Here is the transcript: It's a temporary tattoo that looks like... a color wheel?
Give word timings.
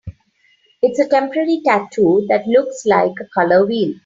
It's 0.81 0.97
a 0.97 1.07
temporary 1.07 1.61
tattoo 1.63 2.25
that 2.27 2.47
looks 2.47 2.87
like... 2.87 3.13
a 3.19 3.25
color 3.27 3.67
wheel? 3.67 3.93